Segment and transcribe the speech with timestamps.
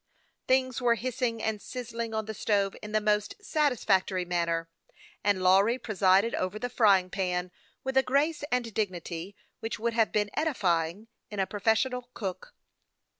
[0.47, 4.67] Things were hissing and sizzling on the stove in the most satisfactory manner,
[5.23, 7.51] and Lawry presided over the frying pan
[7.83, 12.55] with a grace and dignity which would have been edifying in a professional cook.